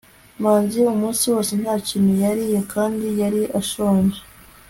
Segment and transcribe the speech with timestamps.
[0.41, 4.21] manzi umunsi wose nta kintu yariye kandi yari ashonje cyane